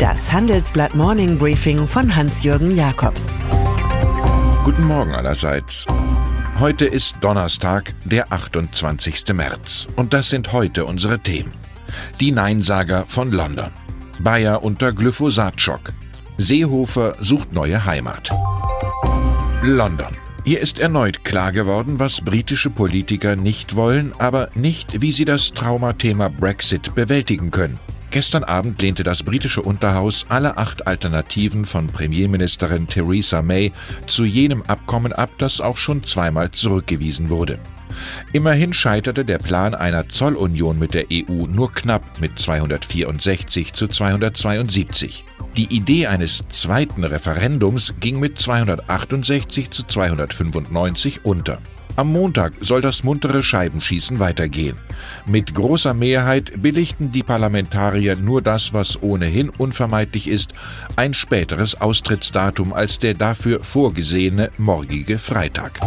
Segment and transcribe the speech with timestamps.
[0.00, 3.34] Das Handelsblatt Morning Briefing von Hans-Jürgen Jakobs.
[4.64, 5.84] Guten Morgen allerseits.
[6.58, 9.34] Heute ist Donnerstag, der 28.
[9.34, 9.88] März.
[9.96, 11.52] Und das sind heute unsere Themen.
[12.18, 13.72] Die Neinsager von London.
[14.20, 15.92] Bayer unter Glyphosatschock.
[16.38, 18.30] Seehofer sucht neue Heimat.
[19.62, 20.16] London.
[20.46, 25.52] Hier ist erneut klar geworden, was britische Politiker nicht wollen, aber nicht, wie sie das
[25.52, 27.78] Traumathema Brexit bewältigen können.
[28.10, 33.72] Gestern Abend lehnte das britische Unterhaus alle acht Alternativen von Premierministerin Theresa May
[34.06, 37.60] zu jenem Abkommen ab, das auch schon zweimal zurückgewiesen wurde.
[38.32, 45.24] Immerhin scheiterte der Plan einer Zollunion mit der EU nur knapp mit 264 zu 272.
[45.56, 51.60] Die Idee eines zweiten Referendums ging mit 268 zu 295 unter.
[52.00, 54.78] Am Montag soll das muntere Scheibenschießen weitergehen.
[55.26, 60.54] Mit großer Mehrheit billigten die Parlamentarier nur das, was ohnehin unvermeidlich ist,
[60.96, 65.78] ein späteres Austrittsdatum als der dafür vorgesehene morgige Freitag.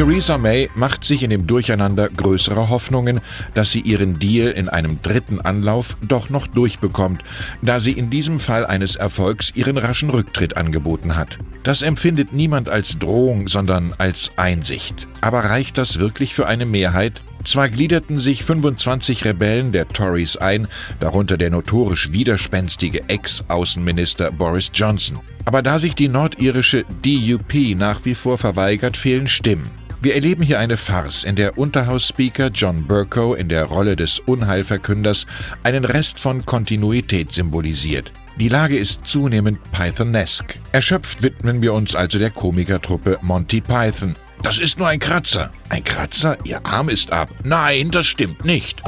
[0.00, 3.20] Theresa May macht sich in dem Durcheinander größere Hoffnungen,
[3.52, 7.22] dass sie ihren Deal in einem dritten Anlauf doch noch durchbekommt,
[7.60, 11.36] da sie in diesem Fall eines Erfolgs ihren raschen Rücktritt angeboten hat.
[11.64, 15.06] Das empfindet niemand als Drohung, sondern als Einsicht.
[15.20, 17.20] Aber reicht das wirklich für eine Mehrheit?
[17.44, 20.66] Zwar gliederten sich 25 Rebellen der Tories ein,
[21.00, 25.18] darunter der notorisch widerspenstige Ex-Außenminister Boris Johnson.
[25.44, 29.79] Aber da sich die nordirische DUP nach wie vor verweigert, fehlen Stimmen.
[30.02, 35.26] Wir erleben hier eine Farce, in der Unterhausspeaker John Burko in der Rolle des Unheilverkünders
[35.62, 38.10] einen Rest von Kontinuität symbolisiert.
[38.38, 40.58] Die Lage ist zunehmend Pythonesque.
[40.72, 44.14] Erschöpft widmen wir uns also der Komikertruppe Monty Python.
[44.42, 45.52] Das ist nur ein Kratzer.
[45.68, 46.38] Ein Kratzer?
[46.44, 47.28] Ihr Arm ist ab.
[47.44, 48.82] Nein, das stimmt nicht.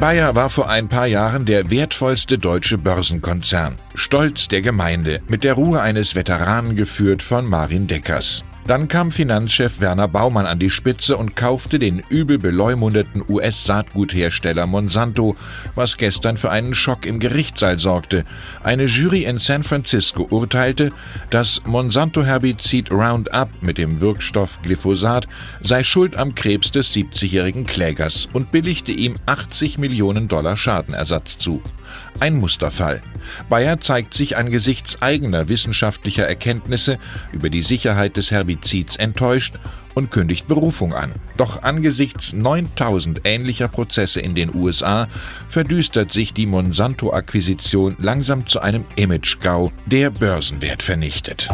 [0.00, 3.76] Bayer war vor ein paar Jahren der wertvollste deutsche Börsenkonzern.
[3.94, 8.42] Stolz der Gemeinde, mit der Ruhe eines Veteranen geführt von Marin Deckers.
[8.66, 15.36] Dann kam Finanzchef Werner Baumann an die Spitze und kaufte den übel beleumundeten US-Saatguthersteller Monsanto,
[15.76, 18.24] was gestern für einen Schock im Gerichtssaal sorgte.
[18.64, 20.90] Eine Jury in San Francisco urteilte,
[21.30, 25.28] das Monsanto-Herbizid Roundup mit dem Wirkstoff Glyphosat
[25.62, 31.62] sei schuld am Krebs des 70-jährigen Klägers und billigte ihm 80 Millionen Dollar Schadenersatz zu.
[32.18, 33.02] Ein Musterfall.
[33.48, 36.98] Bayer zeigt sich angesichts eigener wissenschaftlicher Erkenntnisse
[37.32, 39.54] über die Sicherheit des Herbizids enttäuscht
[39.94, 41.12] und kündigt Berufung an.
[41.36, 45.08] Doch angesichts 9000 ähnlicher Prozesse in den USA
[45.48, 51.48] verdüstert sich die Monsanto-Akquisition langsam zu einem Image-GAU, der Börsenwert vernichtet.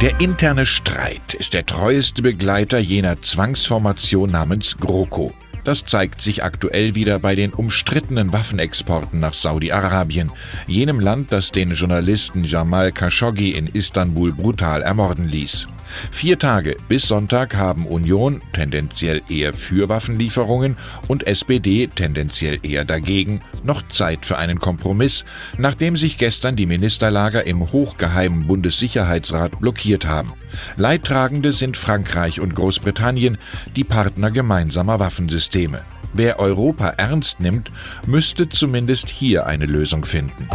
[0.00, 5.32] Der interne Streit ist der treueste Begleiter jener Zwangsformation namens GroKo.
[5.64, 10.30] Das zeigt sich aktuell wieder bei den umstrittenen Waffenexporten nach Saudi-Arabien,
[10.66, 15.68] jenem Land, das den Journalisten Jamal Khashoggi in Istanbul brutal ermorden ließ.
[16.10, 20.76] Vier Tage bis Sonntag haben Union tendenziell eher für Waffenlieferungen
[21.08, 25.24] und SPD tendenziell eher dagegen noch Zeit für einen Kompromiss,
[25.58, 30.32] nachdem sich gestern die Ministerlager im hochgeheimen Bundessicherheitsrat blockiert haben.
[30.76, 33.38] Leidtragende sind Frankreich und Großbritannien,
[33.76, 35.84] die Partner gemeinsamer Waffensysteme.
[36.12, 37.72] Wer Europa ernst nimmt,
[38.06, 40.48] müsste zumindest hier eine Lösung finden.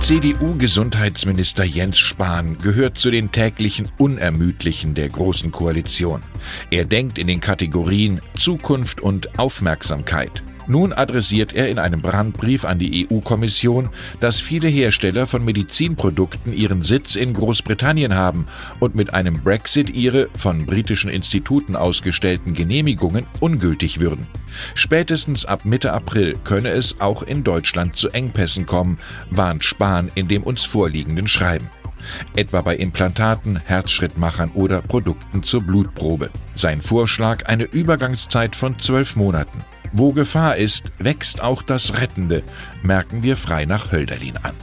[0.00, 6.22] CDU-Gesundheitsminister Jens Spahn gehört zu den täglichen Unermüdlichen der Großen Koalition.
[6.70, 10.44] Er denkt in den Kategorien Zukunft und Aufmerksamkeit.
[10.66, 13.88] Nun adressiert er in einem Brandbrief an die EU-Kommission,
[14.20, 18.46] dass viele Hersteller von Medizinprodukten ihren Sitz in Großbritannien haben
[18.80, 24.26] und mit einem Brexit ihre von britischen Instituten ausgestellten Genehmigungen ungültig würden.
[24.74, 28.98] Spätestens ab Mitte April könne es auch in Deutschland zu Engpässen kommen,
[29.30, 31.70] warnt Spahn in dem uns vorliegenden Schreiben
[32.36, 36.30] etwa bei Implantaten, Herzschrittmachern oder Produkten zur Blutprobe.
[36.54, 39.64] Sein Vorschlag eine Übergangszeit von zwölf Monaten.
[39.92, 42.42] Wo Gefahr ist, wächst auch das Rettende,
[42.82, 44.54] merken wir frei nach Hölderlin an.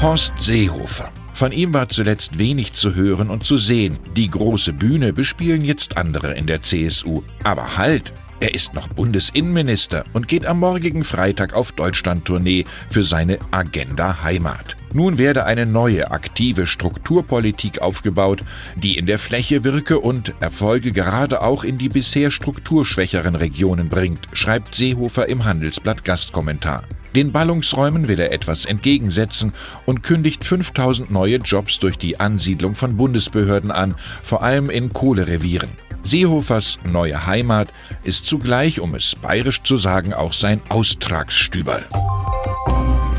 [0.00, 1.10] Horst Seehofer.
[1.34, 3.98] Von ihm war zuletzt wenig zu hören und zu sehen.
[4.16, 7.22] Die große Bühne bespielen jetzt andere in der CSU.
[7.44, 8.12] Aber halt!
[8.42, 14.76] Er ist noch Bundesinnenminister und geht am morgigen Freitag auf Deutschlandtournee für seine Agenda Heimat.
[14.92, 18.40] Nun werde eine neue aktive Strukturpolitik aufgebaut,
[18.74, 24.26] die in der Fläche wirke und Erfolge gerade auch in die bisher strukturschwächeren Regionen bringt,
[24.32, 26.82] schreibt Seehofer im Handelsblatt Gastkommentar.
[27.14, 29.52] Den Ballungsräumen will er etwas entgegensetzen
[29.86, 33.94] und kündigt 5000 neue Jobs durch die Ansiedlung von Bundesbehörden an,
[34.24, 35.70] vor allem in Kohlerevieren.
[36.04, 37.72] Seehofers neue Heimat
[38.02, 41.84] ist zugleich, um es bayerisch zu sagen, auch sein Austragsstüberl.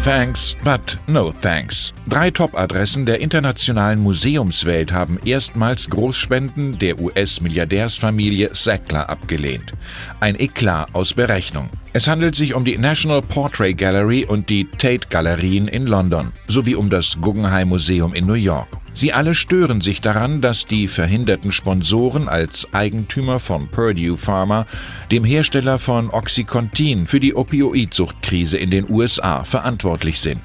[0.04, 1.94] Thanks, but no thanks.
[2.10, 9.74] Drei Top-Adressen der internationalen Museumswelt haben erstmals Großspenden der US-Milliardärsfamilie Sackler abgelehnt.
[10.20, 11.70] Ein Eklat aus Berechnung.
[11.94, 16.76] Es handelt sich um die National Portrait Gallery und die Tate Galerien in London sowie
[16.76, 18.68] um das Guggenheim Museum in New York.
[18.96, 24.68] Sie alle stören sich daran, dass die verhinderten Sponsoren als Eigentümer von Purdue Pharma,
[25.12, 30.42] dem Hersteller von Oxycontin für die Opioidsuchtkrise in den USA, verantwortlich sind.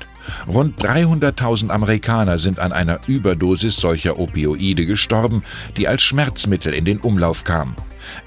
[0.46, 5.42] Rund 300.000 Amerikaner sind an einer Überdosis solcher Opioide gestorben,
[5.76, 7.76] die als Schmerzmittel in den Umlauf kamen.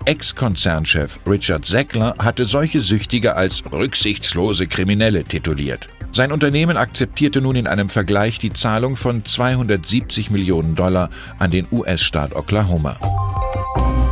[0.05, 5.87] Ex-Konzernchef Richard Sackler hatte solche Süchtige als rücksichtslose Kriminelle tituliert.
[6.13, 11.67] Sein Unternehmen akzeptierte nun in einem Vergleich die Zahlung von 270 Millionen Dollar an den
[11.71, 12.97] US-Staat Oklahoma.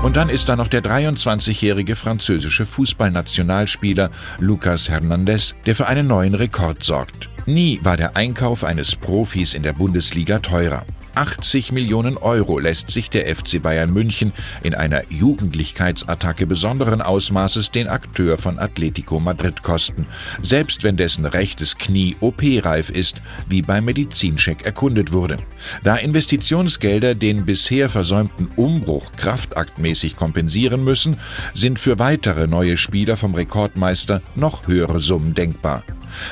[0.01, 6.35] Und dann ist da noch der 23-jährige französische Fußballnationalspieler Lucas Hernandez, der für einen neuen
[6.35, 7.27] Rekord sorgt.
[7.45, 10.85] Nie war der Einkauf eines Profis in der Bundesliga teurer.
[11.19, 14.31] 80 Millionen Euro lässt sich der FC Bayern München
[14.63, 20.07] in einer Jugendlichkeitsattacke besonderen Ausmaßes den Akteur von Atletico Madrid kosten,
[20.41, 25.35] selbst wenn dessen rechtes Knie OP-reif ist, wie beim Medizincheck erkundet wurde.
[25.83, 31.17] Da Investitionsgelder den bisher versäumten Umbruch kraftaktmäßig kompensieren müssen,
[31.53, 35.83] sind für weitere neue Spieler vom Rekordmeister noch höhere Summen denkbar.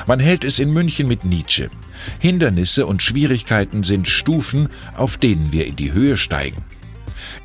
[0.06, 1.70] Man hält es in München mit Nietzsche.
[2.18, 6.64] Hindernisse und Schwierigkeiten sind Stufen, auf denen wir in die Höhe steigen.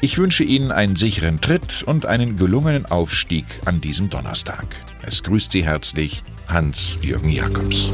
[0.02, 4.66] Ich wünsche Ihnen einen sicheren Tritt und einen gelungenen Aufstieg an diesem Donnerstag.
[5.06, 7.92] Es grüßt Sie herzlich Hans-Jürgen Jakobs.